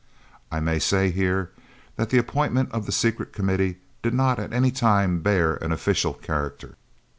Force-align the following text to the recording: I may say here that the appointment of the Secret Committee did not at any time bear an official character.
I 0.51 0.59
may 0.59 0.79
say 0.79 1.11
here 1.11 1.51
that 1.95 2.09
the 2.09 2.17
appointment 2.17 2.71
of 2.71 2.87
the 2.87 2.91
Secret 2.91 3.33
Committee 3.33 3.77
did 4.01 4.15
not 4.15 4.39
at 4.39 4.51
any 4.51 4.71
time 4.71 5.19
bear 5.21 5.57
an 5.57 5.71
official 5.71 6.15
character. 6.15 6.75